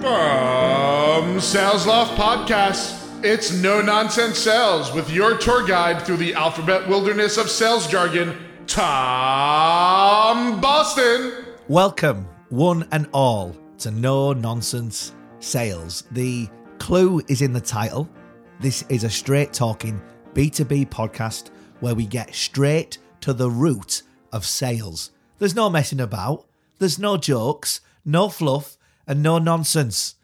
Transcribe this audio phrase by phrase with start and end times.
[0.00, 7.36] From Salesloft Podcast, it's No Nonsense Sales with your tour guide through the alphabet wilderness
[7.36, 8.36] of sales jargon,
[8.68, 11.32] Tom Boston.
[11.66, 16.04] Welcome, one and all, to No Nonsense Sales.
[16.12, 18.08] The clue is in the title.
[18.60, 20.00] This is a straight talking
[20.32, 25.10] B2B podcast where we get straight to the root of sales.
[25.40, 26.46] There's no messing about,
[26.78, 28.77] there's no jokes, no fluff,
[29.08, 30.14] and no nonsense.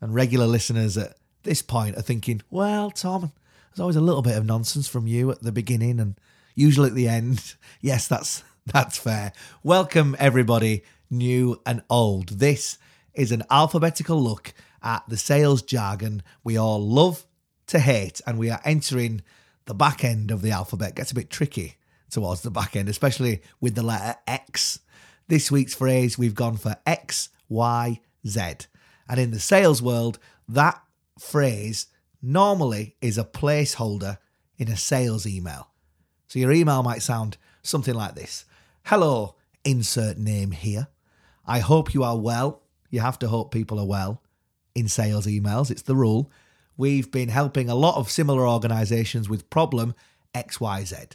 [0.00, 3.32] And regular listeners at this point are thinking, well, Tom,
[3.68, 6.14] there's always a little bit of nonsense from you at the beginning and
[6.54, 7.54] usually at the end.
[7.80, 9.32] Yes, that's that's fair.
[9.62, 12.28] Welcome everybody, new and old.
[12.40, 12.76] This
[13.14, 14.52] is an alphabetical look
[14.82, 17.24] at the sales jargon we all love
[17.68, 19.22] to hate, and we are entering
[19.66, 20.90] the back end of the alphabet.
[20.90, 21.76] It Gets a bit tricky
[22.10, 24.80] towards the back end, especially with the letter X.
[25.28, 28.00] This week's phrase we've gone for X, Y.
[28.26, 28.40] Z
[29.08, 30.80] and in the sales world, that
[31.18, 31.86] phrase
[32.20, 34.18] normally is a placeholder
[34.56, 35.70] in a sales email.
[36.26, 38.44] So your email might sound something like this
[38.84, 40.88] Hello, insert name here.
[41.46, 42.62] I hope you are well.
[42.90, 44.22] You have to hope people are well
[44.78, 46.30] in sales emails, it's the rule.
[46.76, 49.94] We've been helping a lot of similar organizations with problem
[50.34, 51.14] XYZ.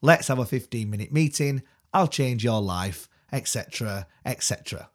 [0.00, 1.62] Let's have a 15 minute meeting.
[1.94, 4.90] I'll change your life, etc., etc.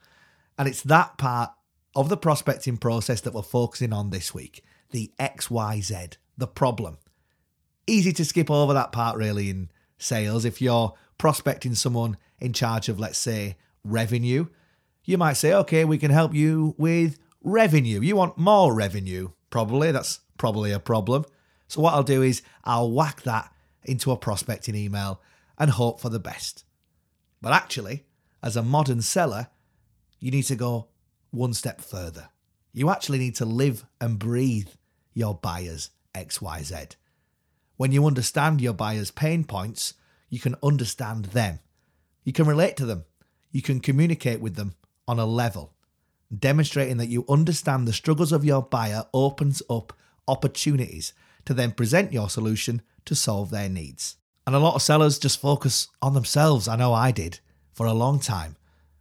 [0.57, 1.51] And it's that part
[1.95, 6.97] of the prospecting process that we're focusing on this week the XYZ, the problem.
[7.87, 10.45] Easy to skip over that part really in sales.
[10.45, 14.47] If you're prospecting someone in charge of, let's say, revenue,
[15.03, 18.01] you might say, okay, we can help you with revenue.
[18.01, 19.91] You want more revenue, probably.
[19.91, 21.25] That's probably a problem.
[21.67, 23.51] So, what I'll do is I'll whack that
[23.83, 25.21] into a prospecting email
[25.57, 26.65] and hope for the best.
[27.41, 28.05] But actually,
[28.43, 29.47] as a modern seller,
[30.19, 30.87] you need to go
[31.31, 32.29] one step further.
[32.73, 34.69] You actually need to live and breathe
[35.13, 36.95] your buyer's XYZ.
[37.75, 39.93] When you understand your buyer's pain points,
[40.29, 41.59] you can understand them.
[42.23, 43.05] You can relate to them.
[43.51, 44.75] You can communicate with them
[45.07, 45.73] on a level.
[46.37, 49.93] Demonstrating that you understand the struggles of your buyer opens up
[50.27, 51.13] opportunities
[51.45, 54.17] to then present your solution to solve their needs.
[54.45, 56.67] And a lot of sellers just focus on themselves.
[56.67, 57.39] I know I did
[57.71, 58.57] for a long time.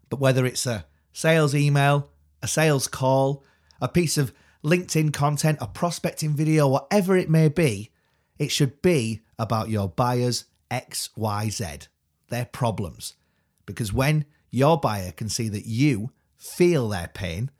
[0.08, 2.10] But whether it's a sales email,
[2.42, 3.42] a sales call,
[3.80, 7.90] a piece of LinkedIn content, a prospecting video, whatever it may be,
[8.38, 11.88] it should be about your buyer's XYZ,
[12.28, 13.14] their problems.
[13.64, 17.50] Because when your buyer can see that you feel their pain,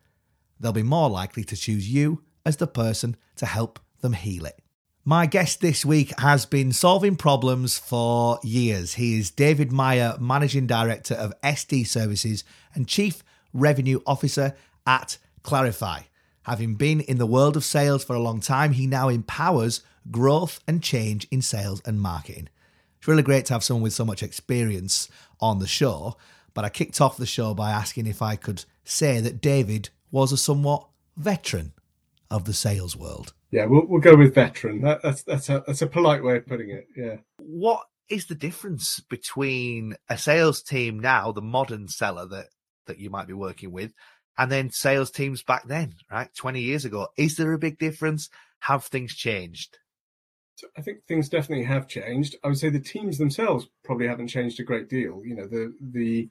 [0.61, 4.61] they'll be more likely to choose you as the person to help them heal it.
[5.03, 8.95] My guest this week has been solving problems for years.
[8.95, 12.45] He is David Meyer, Managing Director of SD Services
[12.75, 13.23] and Chief
[13.57, 14.55] Revenue Officer
[14.87, 16.03] at Clarify.
[16.43, 20.61] Having been in the world of sales for a long time, he now empowers growth
[20.69, 22.49] and change in sales and marketing.
[22.99, 25.09] It's really great to have someone with so much experience
[25.41, 26.17] on the show,
[26.55, 30.33] but I kicked off the show by asking if I could say that David was
[30.33, 30.87] a somewhat
[31.17, 31.73] veteran
[32.31, 33.33] of the sales world.
[33.51, 34.83] Yeah, we'll we'll go with veteran.
[34.83, 36.87] That, that's that's a that's a polite way of putting it.
[36.97, 37.17] Yeah.
[37.39, 42.47] What is the difference between a sales team now, the modern seller that
[42.87, 43.93] that you might be working with,
[44.39, 46.29] and then sales teams back then, right?
[46.35, 47.09] 20 years ago.
[47.17, 48.29] Is there a big difference?
[48.61, 49.79] Have things changed?
[50.57, 52.37] So I think things definitely have changed.
[52.43, 55.23] I would say the teams themselves probably haven't changed a great deal.
[55.25, 56.31] You know, the the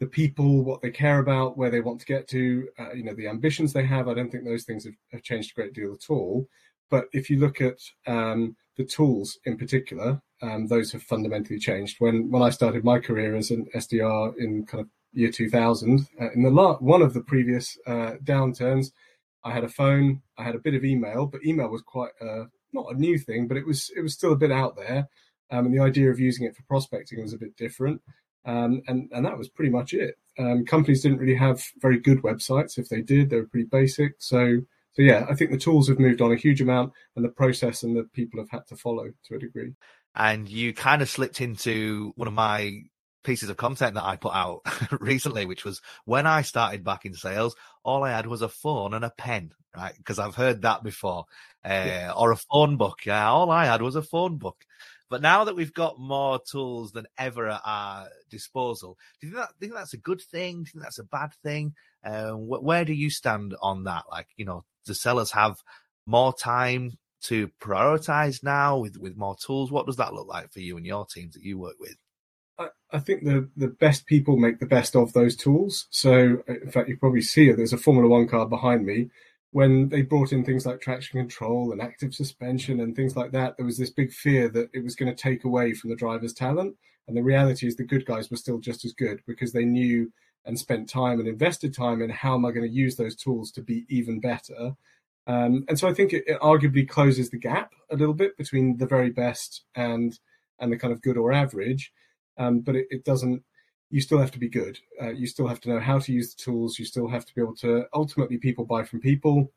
[0.00, 3.14] the people, what they care about, where they want to get to, uh, you know,
[3.14, 4.08] the ambitions they have.
[4.08, 6.48] I don't think those things have, have, changed a great deal at all.
[6.90, 11.96] But if you look at um, the tools in particular, um, those have fundamentally changed.
[11.98, 16.30] When when I started my career as an SDR in kind of year 2000, uh,
[16.32, 18.92] in the la- one of the previous uh, downturns,
[19.44, 22.10] I had a phone, I had a bit of email, but email was quite
[22.76, 25.08] not a new thing, but it was it was still a bit out there.
[25.50, 28.02] Um, and the idea of using it for prospecting was a bit different.
[28.44, 30.16] Um, and and that was pretty much it.
[30.38, 32.78] Um, companies didn't really have very good websites.
[32.78, 34.14] If they did, they were pretty basic.
[34.18, 34.60] So
[34.92, 37.82] so yeah, I think the tools have moved on a huge amount, and the process
[37.82, 39.74] and the people have had to follow to a degree.
[40.14, 42.82] And you kind of slipped into one of my
[43.26, 44.62] pieces of content that I put out
[45.00, 48.94] recently, which was when I started back in sales, all I had was a phone
[48.94, 49.94] and a pen, right?
[49.96, 51.26] Because I've heard that before,
[51.64, 52.12] uh, yeah.
[52.16, 53.00] or a phone book.
[53.04, 54.64] Yeah, all I had was a phone book.
[55.08, 59.46] But now that we've got more tools than ever at our disposal, do you think,
[59.46, 60.54] that, think that's a good thing?
[60.54, 61.74] Do you think that's a bad thing?
[62.04, 64.04] Uh, wh- where do you stand on that?
[64.10, 65.58] Like, you know, the sellers have
[66.06, 69.70] more time to prioritize now with, with more tools?
[69.70, 71.96] What does that look like for you and your teams that you work with?
[72.92, 75.86] I, think the the best people make the best of those tools.
[75.90, 77.56] So, in fact, you probably see it.
[77.56, 79.10] There's a Formula One car behind me.
[79.52, 83.56] When they brought in things like traction control and active suspension and things like that,
[83.56, 86.34] there was this big fear that it was going to take away from the driver's
[86.34, 86.76] talent.
[87.08, 90.12] And the reality is, the good guys were still just as good because they knew
[90.46, 93.50] and spent time and invested time in how am I going to use those tools
[93.52, 94.72] to be even better.
[95.26, 98.76] Um, and so I think it, it, arguably closes the gap a little bit between
[98.76, 100.16] the very best and
[100.60, 101.92] and the kind of good or average.
[102.38, 103.42] Um, but it, it, doesn't.
[103.90, 104.78] You still have to be good.
[105.00, 106.78] Uh, you still have to know how to use the tools.
[106.78, 107.84] You still have to be able to.
[107.94, 109.52] Ultimately, people buy from people,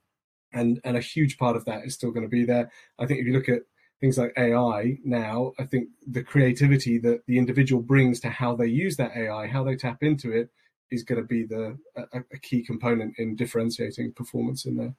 [0.54, 2.72] and and a huge part of that is still going to be there.
[3.00, 3.64] I think if you look at
[4.00, 8.68] things like AI now, I think the creativity that the individual brings to how they
[8.68, 10.50] use that AI, how they tap into it,
[10.92, 14.96] is going to be the a, a key component in differentiating performance in there.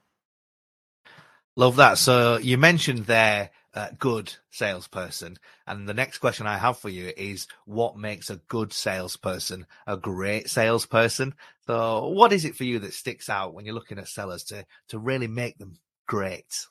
[1.56, 1.99] Love that.
[1.99, 7.12] So you mentioned there uh, good salesperson, and the next question I have for you
[7.17, 11.34] is what makes a good salesperson a great salesperson?
[11.67, 14.67] So what is it for you that sticks out when you're looking at sellers to
[14.88, 16.67] to really make them great?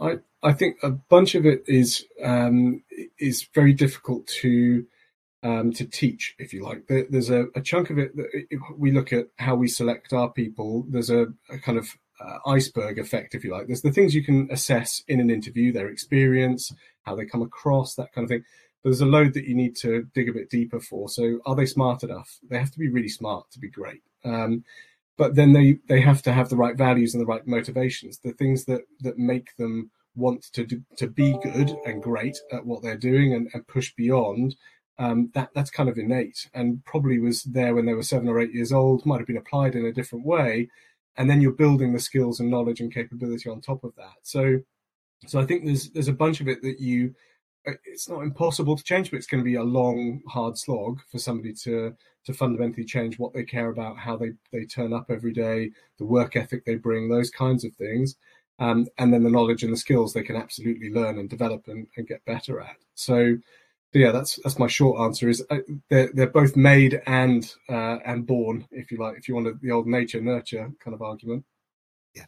[0.00, 2.82] I I think a bunch of it is um,
[3.18, 4.86] is very difficult to
[5.42, 6.86] um, to teach, if you like.
[6.88, 10.84] there's a, a, chunk of it that we look at how we select our people.
[10.88, 11.86] There's a, a kind of
[12.20, 13.66] uh, iceberg effect, if you like.
[13.66, 16.72] There's the things you can assess in an interview, their experience,
[17.02, 18.44] how they come across, that kind of thing.
[18.82, 21.08] But there's a load that you need to dig a bit deeper for.
[21.08, 22.38] So, are they smart enough?
[22.48, 24.02] They have to be really smart to be great.
[24.24, 24.64] Um,
[25.16, 28.32] but then they they have to have the right values and the right motivations, the
[28.32, 32.82] things that that make them want to do, to be good and great at what
[32.82, 34.56] they're doing and, and push beyond.
[34.98, 38.40] Um, that that's kind of innate and probably was there when they were seven or
[38.40, 39.04] eight years old.
[39.04, 40.68] Might have been applied in a different way,
[41.18, 44.14] and then you're building the skills and knowledge and capability on top of that.
[44.22, 44.60] So,
[45.26, 47.14] so I think there's there's a bunch of it that you.
[47.66, 51.00] Uh, it's not impossible to change, but it's going to be a long, hard slog
[51.10, 55.06] for somebody to to fundamentally change what they care about, how they they turn up
[55.10, 58.16] every day, the work ethic they bring, those kinds of things,
[58.58, 61.86] um, and then the knowledge and the skills they can absolutely learn and develop and,
[61.96, 62.76] and get better at.
[62.94, 63.36] So,
[63.96, 65.28] yeah, that's that's my short answer.
[65.28, 65.58] Is uh,
[65.88, 69.70] they're they're both made and uh, and born, if you like, if you want the
[69.70, 71.44] old nature nurture kind of argument.
[72.14, 72.26] Yeah.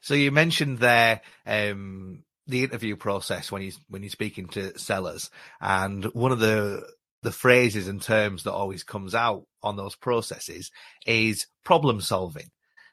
[0.00, 5.30] So you mentioned there um, the interview process when you when you're speaking to sellers,
[5.60, 6.86] and one of the
[7.22, 10.70] the phrases and terms that always comes out on those processes
[11.06, 12.50] is problem solving.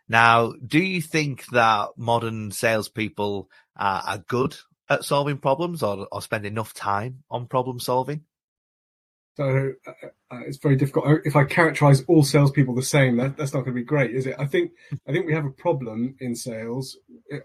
[0.07, 4.55] Now, do you think that modern salespeople uh, are good
[4.89, 8.23] at solving problems or, or spend enough time on problem solving?
[9.39, 9.91] So uh,
[10.31, 11.21] uh, it's very difficult.
[11.23, 14.25] If I characterize all salespeople the same, that, that's not going to be great, is
[14.25, 14.35] it?
[14.37, 14.71] I think
[15.07, 16.97] I think we have a problem in sales.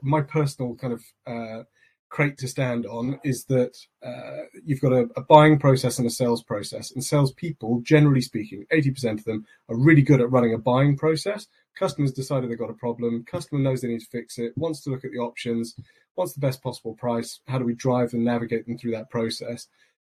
[0.02, 1.62] My personal kind of uh,
[2.08, 6.10] crate to stand on is that uh, you've got a, a, buying process and a
[6.10, 10.54] sales process, and salespeople, generally speaking, eighty percent of them are really good at running
[10.54, 11.46] a buying process.
[11.76, 13.24] Customers decided they've got a problem.
[13.24, 14.56] Customer knows they need to fix it.
[14.56, 15.74] Wants to look at the options
[16.14, 17.40] what's the best possible price?
[17.46, 19.68] How do we drive and navigate them through that process?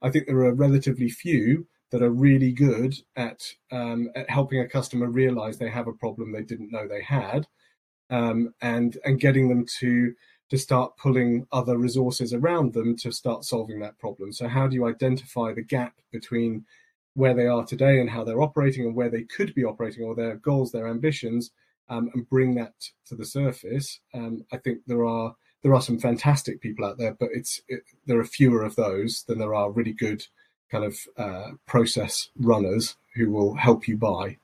[0.01, 4.67] I think there are relatively few that are really good at, um, at helping a
[4.67, 7.47] customer realize they have a problem they didn't know they had,
[8.09, 10.13] um, and and getting them to
[10.49, 14.31] to start pulling other resources around them to start solving that problem.
[14.31, 16.65] So how do you identify the gap between
[17.17, 20.13] where they are today and how they're operating and where they could be operating or
[20.13, 21.49] their goals, their ambitions,
[21.89, 22.73] um, and bring that
[23.07, 23.99] to the surface?
[24.13, 27.81] Um, I think there are there are some fantastic people out there, but it's it,
[28.05, 30.27] there are fewer of those than there are really good
[30.71, 34.37] kind of uh, process runners who will help you buy.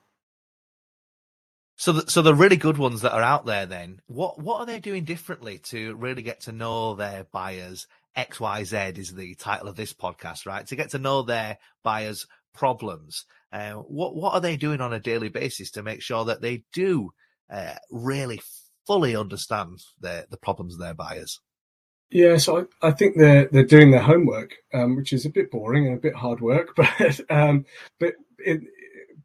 [1.76, 4.66] So, the, so the really good ones that are out there, then what what are
[4.66, 7.86] they doing differently to really get to know their buyers?
[8.16, 10.66] X Y Z is the title of this podcast, right?
[10.68, 13.26] To get to know their buyers' problems.
[13.52, 16.64] Uh, what what are they doing on a daily basis to make sure that they
[16.74, 17.12] do
[17.52, 18.42] uh, really
[18.86, 21.40] fully understand the the problems of their buyers.
[22.10, 25.52] Yeah, so I, I think they're they're doing their homework, um, which is a bit
[25.52, 26.76] boring and a bit hard work.
[26.76, 27.66] But um,
[28.00, 28.62] but it,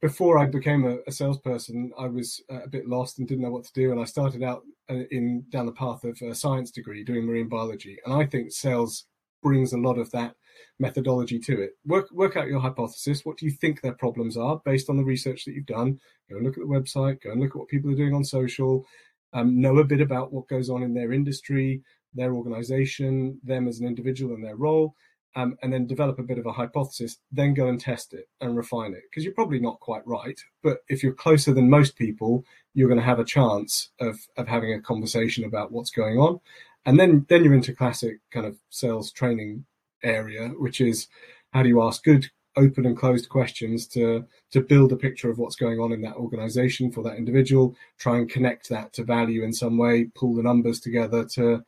[0.01, 3.51] before I became a, a, salesperson, I was uh, a bit lost and didn't know
[3.51, 3.91] what to do.
[3.91, 7.49] And I started out uh, in down the path of a science degree, doing marine
[7.49, 7.99] biology.
[8.05, 9.07] And I think sales
[9.43, 10.35] brings a lot of that
[10.79, 11.73] methodology to it.
[11.85, 13.25] Work work out your hypothesis.
[13.25, 16.01] What do you think their problems are based on the research that you've done?
[16.31, 17.23] Go and look at the website.
[17.23, 18.85] Go and look at what people are doing on social
[19.33, 21.83] um, know a bit about what goes on in their industry,
[22.15, 24.95] their organization, them as an individual and their role,
[25.37, 28.57] um, and then develop a bit of a hypothesis, then go and test it and
[28.57, 29.03] refine it.
[29.11, 32.45] Because you're probably not quite right, but if you're closer than most people,
[32.75, 36.41] you're going to have a chance of, of having a conversation about what's going on.
[36.87, 39.67] And then, then you're into classic kind of sales training
[40.03, 41.09] area, which is
[41.53, 45.39] how do you ask good open and closed questions to to build a picture of
[45.39, 49.45] what's going on in that organization for that individual try and connect that to value
[49.45, 51.65] in some way pull the numbers together to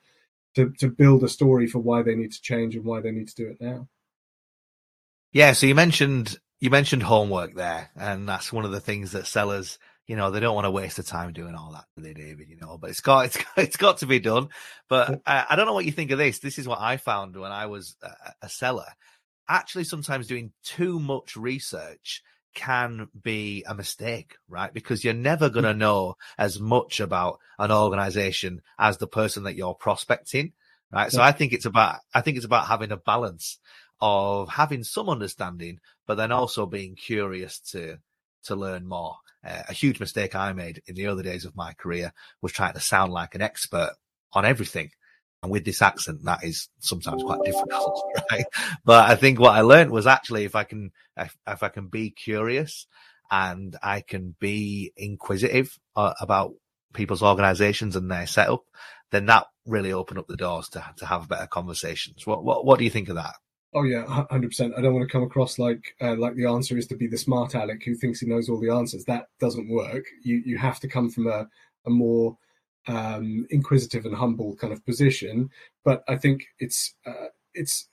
[0.57, 3.29] to, to build a story for why they need to change and why they need
[3.29, 3.87] to do it now.
[5.33, 9.27] Yeah so you mentioned you mentioned homework there and that's one of the things that
[9.27, 9.79] sellers
[10.11, 12.49] you know they don't want to waste the time doing all that do they david
[12.49, 12.77] you know?
[12.77, 14.49] But it's got it's got, it's got to be done.
[14.89, 16.41] But I, I don't know what you think of this.
[16.41, 18.11] This is what i found when i was a,
[18.43, 18.89] a seller.
[19.49, 22.23] Actually sometimes doing too much research
[22.57, 24.75] can be a mistake, right?
[24.75, 25.55] Because you're never hmm.
[25.55, 30.53] going to know as much about an organization as the person that you're prospecting,
[30.93, 31.13] right?
[31.13, 33.61] So I think it's about, I think it's about having a balance
[34.01, 37.99] of having some understanding, but then also being curious to,
[38.45, 39.15] to learn more.
[39.45, 42.75] Uh, a huge mistake I made in the early days of my career was trying
[42.75, 43.93] to sound like an expert
[44.33, 44.91] on everything.
[45.43, 48.45] And with this accent, that is sometimes quite difficult, right?
[48.85, 51.89] But I think what I learned was actually if I can, if, if I can
[51.89, 52.87] be curious
[53.31, 56.53] and I can be inquisitive uh, about
[56.93, 58.65] people's organizations and their setup,
[59.11, 62.27] then that really opened up the doors to, to have better conversations.
[62.27, 63.35] What, what, what do you think of that?
[63.73, 64.75] Oh yeah, hundred percent.
[64.77, 67.17] I don't want to come across like uh, like the answer is to be the
[67.17, 69.05] smart aleck who thinks he knows all the answers.
[69.05, 70.05] That doesn't work.
[70.25, 71.49] You you have to come from a
[71.87, 72.37] a more
[72.89, 75.51] um, inquisitive and humble kind of position.
[75.85, 77.89] But I think it's uh, it's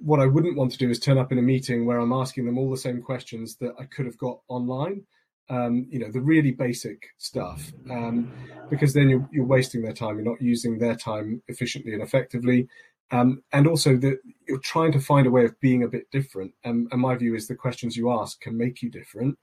[0.00, 2.46] what I wouldn't want to do is turn up in a meeting where I'm asking
[2.46, 5.04] them all the same questions that I could have got online.
[5.48, 8.32] Um, you know the really basic stuff, um,
[8.68, 10.16] because then you're, you're wasting their time.
[10.16, 12.68] You're not using their time efficiently and effectively.
[13.12, 16.52] Um, and also that you're trying to find a way of being a bit different.
[16.64, 19.38] Um, and my view is the questions you ask can make you different.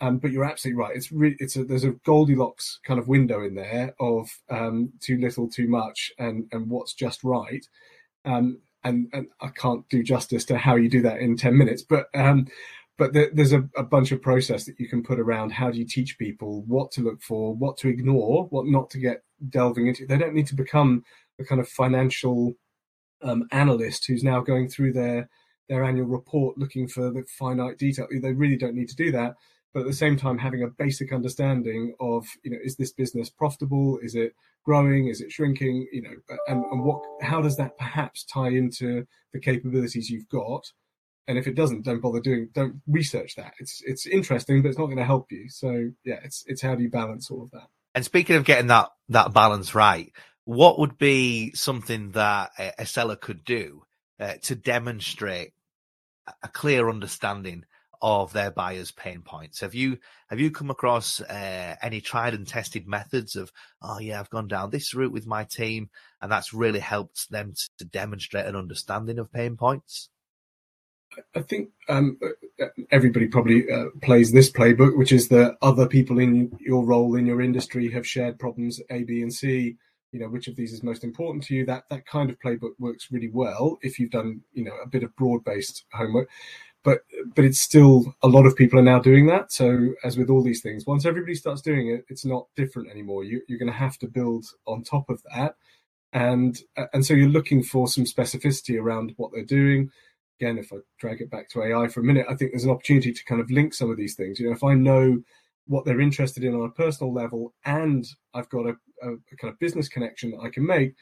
[0.00, 0.96] Um, but you're absolutely right.
[0.96, 5.18] It's really it's a there's a Goldilocks kind of window in there of um, too
[5.18, 7.66] little, too much, and and what's just right.
[8.24, 11.82] Um, and and I can't do justice to how you do that in ten minutes,
[11.82, 12.46] but um,
[12.96, 15.78] but there, there's a, a, bunch of process that you can put around how do
[15.78, 19.86] you teach people what to look for, what to ignore, what not to get delving
[19.86, 20.04] into.
[20.04, 21.04] They don't need to become
[21.38, 22.54] a kind of financial
[23.20, 25.28] Um, analyst who's now going through their
[25.68, 28.06] their annual report looking for the finite detail.
[28.10, 29.34] They really don't need to do that,
[29.74, 33.28] but at the same time having a basic understanding of you know is this business
[33.28, 33.98] profitable?
[34.02, 34.34] Is it
[34.64, 35.08] growing?
[35.08, 35.86] Is it shrinking?
[35.92, 40.72] You know, and, and what how does that perhaps tie into the capabilities you've got?
[41.26, 42.48] And if it doesn't, don't bother doing.
[42.54, 43.52] Don't research that.
[43.58, 45.48] It's it's interesting, but it's not going to help you.
[45.50, 47.68] So yeah, it's it's how do you balance all of that?
[47.94, 50.12] And speaking of getting that that balance right,
[50.48, 53.82] what would be something that a, seller could do
[54.18, 55.52] uh, to demonstrate
[56.42, 57.66] a clear understanding
[58.00, 59.60] of their buyers' pain points?
[59.60, 59.98] Have you
[60.30, 63.52] have you come across uh, any tried and tested methods of
[63.82, 65.90] oh yeah I've gone down this route with my team
[66.22, 70.08] and that's really helped them to, demonstrate an understanding of pain points?
[71.36, 72.18] I think um,
[72.58, 77.16] uh, everybody probably uh, plays this playbook, which is that other people in your role
[77.16, 79.76] in your industry have shared problems A, B, and C
[80.12, 82.72] you know which of these is most important to you that that kind of playbook
[82.78, 86.28] works really well if you've done you know a bit of broad based homework.
[86.84, 87.00] But
[87.34, 89.52] but it's still a lot of people are now doing that.
[89.52, 93.24] So as with all these things once everybody starts doing it it's not different anymore.
[93.24, 95.56] You, you're going to have to build on top of that.
[96.12, 96.58] And
[96.92, 99.90] and so you're looking for some specificity around what they're doing.
[100.40, 102.70] Again if i drag it back to ai for a minute i think there's an
[102.70, 104.38] opportunity to kind of link some of these things.
[104.38, 105.22] You know if i know
[105.68, 109.52] what they're interested in on a personal level, and I've got a, a, a kind
[109.52, 110.94] of business connection that I can make,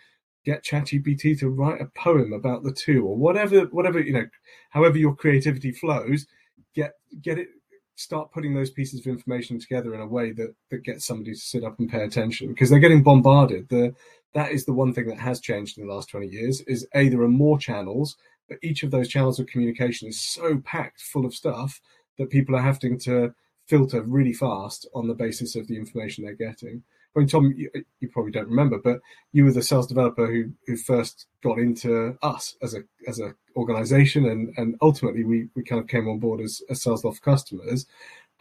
[0.44, 4.26] get ChatGPT to write a poem about the two, or whatever, whatever you know,
[4.70, 6.26] however your creativity flows,
[6.74, 6.92] get
[7.22, 7.48] get it,
[7.94, 11.38] start putting those pieces of information together in a way that that gets somebody to
[11.38, 13.68] sit up and pay attention because they're getting bombarded.
[13.68, 13.94] The
[14.34, 17.08] that is the one thing that has changed in the last 20 years is a
[17.08, 18.16] there are more channels
[18.48, 21.80] but each of those channels of communication is so packed full of stuff
[22.18, 23.34] that people are having to
[23.66, 26.82] filter really fast on the basis of the information they're getting.
[27.14, 27.70] I mean, Tom, you,
[28.00, 29.00] you, probably don't remember, but
[29.32, 33.34] you were the sales developer who who first got into us as a as a
[33.56, 37.86] organization, and and ultimately we we kind of came on board as, as Salesloft customers.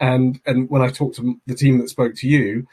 [0.01, 2.67] And and when I talked to the team that spoke to you,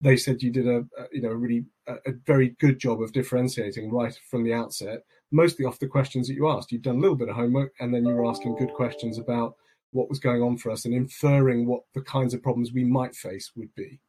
[0.00, 3.02] they said you did a, a you know a really a, a very good job
[3.02, 5.00] of differentiating right from the outset,
[5.32, 6.70] mostly off the questions that you asked.
[6.70, 9.56] You'd done a little bit of homework, and then you were asking good questions about
[9.92, 13.14] what was going on for us and inferring what the kinds of problems we might
[13.14, 14.00] face would be.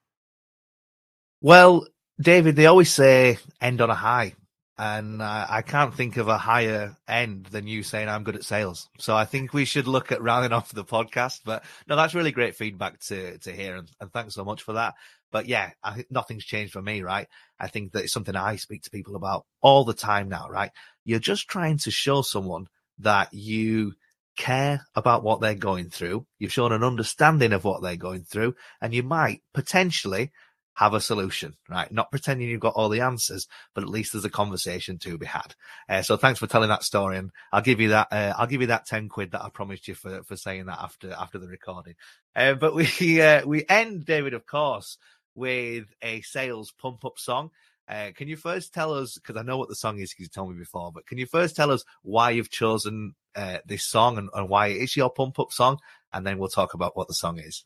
[1.42, 1.88] Well,
[2.20, 4.34] David, they always say end on a high.
[4.82, 8.46] And uh, I can't think of a higher end than you saying I'm good at
[8.46, 8.88] sales.
[8.98, 11.42] So I think we should look at rounding off the podcast.
[11.44, 14.74] But no, that's really great feedback to to hear, and, and thanks so much for
[14.74, 14.94] that.
[15.34, 17.28] But yeah, I nothing's changed for me, right?
[17.60, 20.72] I think that it's something I speak to people about all the time now, right?
[21.04, 22.68] You're just trying to show someone
[23.00, 23.96] that you
[24.40, 26.26] care about what they're going through.
[26.40, 30.32] You've shown an understanding of what they're going through, and you might potentially
[30.76, 31.92] have a solution, right?
[31.92, 35.26] Not pretending you've got all the answers, but at least there's a conversation to be
[35.26, 35.54] had.
[35.90, 38.08] Uh, so thanks for telling that story, and I'll give you that.
[38.12, 40.80] Uh, I'll give you that ten quid that I promised you for for saying that
[40.80, 41.96] after after the recording.
[42.34, 44.98] Uh, but we uh, we end David, of course,
[45.36, 47.52] with a sales pump up song.
[47.90, 50.30] Uh, can you first tell us, because I know what the song is because you
[50.30, 54.18] told me before, but can you first tell us why you've chosen uh, this song
[54.18, 55.78] and, and why it is your pump up song?
[56.14, 57.66] And then we'll talk about what the song is.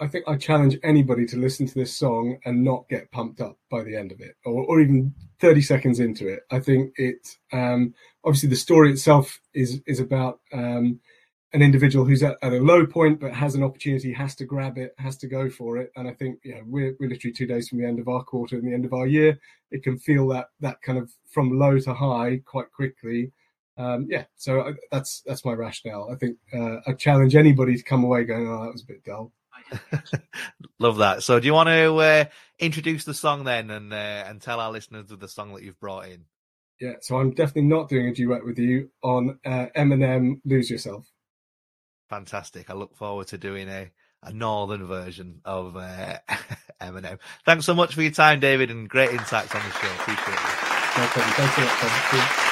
[0.00, 3.56] I, think I challenge anybody to listen to this song and not get pumped up
[3.70, 6.40] by the end of it, or, or even 30 seconds into it.
[6.50, 10.98] I think it, um, obviously, the story itself is is about um,
[11.52, 14.78] an individual who's at, at, a low point but has an opportunity, has to grab
[14.78, 15.90] it, has to go for it.
[15.96, 18.22] And I think, you know, we're, we're literally two days from the end of our
[18.22, 19.38] quarter and the end of our year.
[19.70, 23.32] It can feel that that kind of from low to high quite quickly.
[23.80, 26.10] Um, yeah, so that's that's my rationale.
[26.12, 29.04] I think uh, I challenge anybody to come away going, "Oh, that was a bit
[29.04, 29.32] dull."
[30.78, 31.22] Love that.
[31.22, 32.24] So, do you want to uh,
[32.58, 35.80] introduce the song then, and uh, and tell our listeners of the song that you've
[35.80, 36.26] brought in?
[36.78, 41.06] Yeah, so I'm definitely not doing a duet with you on uh, Eminem "Lose Yourself."
[42.10, 42.68] Fantastic.
[42.68, 43.90] I look forward to doing a
[44.22, 46.18] a northern version of uh,
[46.82, 47.18] Eminem.
[47.46, 49.90] Thanks so much for your time, David, and great insights on the show.
[50.00, 50.98] Appreciate it.
[50.98, 51.32] No problem.
[51.32, 52.46] Thanks a lot.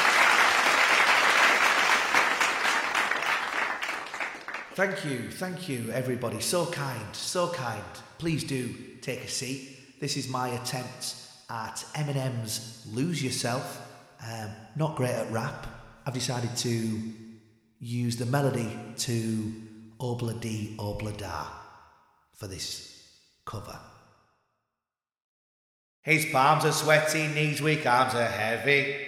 [4.79, 6.39] Thank you, thank you, everybody.
[6.39, 7.83] So kind, so kind.
[8.19, 9.77] Please do take a seat.
[9.99, 11.17] This is my attempt
[11.51, 13.85] at Eminem's Lose Yourself.
[14.25, 15.67] Um, not great at rap.
[16.07, 17.13] I've decided to
[17.81, 19.53] use the melody to
[19.99, 21.47] Obla Di Obla Da
[22.37, 23.81] for this cover.
[26.03, 29.08] His palms are sweaty, knees weak, arms are heavy.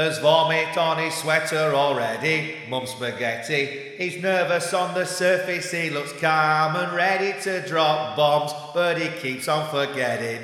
[0.00, 3.92] There's vomit on his sweater already, mum spaghetti.
[3.98, 9.08] He's nervous on the surface, he looks calm and ready to drop bombs, but he
[9.20, 10.40] keeps on forgetting.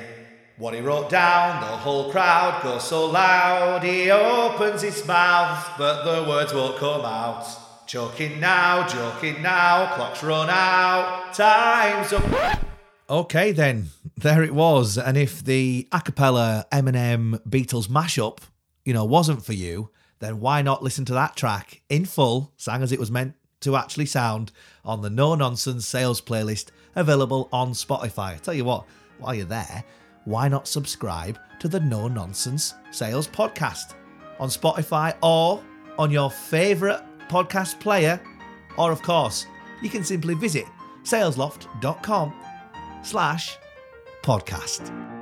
[0.57, 6.03] What he wrote down, the whole crowd goes so loud, he opens his mouth, but
[6.03, 7.47] the words won't come out.
[7.87, 12.59] Choking now, joking now, clock's run out, time's up.
[13.09, 14.99] Okay, then, there it was.
[14.99, 18.37] And if the a cappella Eminem Beatles mashup
[18.87, 22.81] you know, wasn't for you, then why not listen to that track in full, sang
[22.81, 24.53] as it was meant to actually sound,
[24.85, 28.35] on the No Nonsense sales playlist available on Spotify?
[28.35, 28.85] I tell you what,
[29.17, 29.83] while you're there,
[30.23, 33.93] why not subscribe to the No Nonsense Sales Podcast
[34.39, 35.61] on Spotify or
[35.99, 38.21] on your favourite podcast player?
[38.77, 39.47] Or, of course,
[39.83, 40.63] you can simply visit
[41.03, 42.33] salesloft.com
[43.03, 43.57] slash
[44.23, 45.16] podcast.